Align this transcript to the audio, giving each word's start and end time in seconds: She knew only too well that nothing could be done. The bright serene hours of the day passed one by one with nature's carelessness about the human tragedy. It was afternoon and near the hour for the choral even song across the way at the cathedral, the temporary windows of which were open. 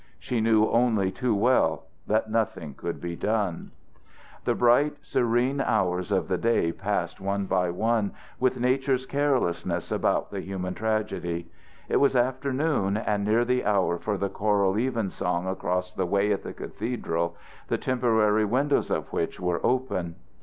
She 0.17 0.41
knew 0.41 0.67
only 0.67 1.11
too 1.11 1.35
well 1.35 1.83
that 2.07 2.27
nothing 2.27 2.73
could 2.73 2.99
be 2.99 3.15
done. 3.15 3.69
The 4.45 4.55
bright 4.55 4.95
serene 5.03 5.61
hours 5.61 6.11
of 6.11 6.27
the 6.27 6.39
day 6.39 6.71
passed 6.71 7.21
one 7.21 7.45
by 7.45 7.69
one 7.69 8.13
with 8.39 8.59
nature's 8.59 9.05
carelessness 9.05 9.91
about 9.91 10.31
the 10.31 10.39
human 10.41 10.73
tragedy. 10.73 11.51
It 11.87 11.97
was 11.97 12.15
afternoon 12.15 12.97
and 12.97 13.23
near 13.23 13.45
the 13.45 13.63
hour 13.63 13.99
for 13.99 14.17
the 14.17 14.27
choral 14.29 14.79
even 14.79 15.11
song 15.11 15.45
across 15.45 15.93
the 15.93 16.07
way 16.07 16.31
at 16.31 16.41
the 16.41 16.53
cathedral, 16.53 17.35
the 17.67 17.77
temporary 17.77 18.43
windows 18.43 18.89
of 18.89 19.13
which 19.13 19.39
were 19.39 19.63
open. 19.63 20.15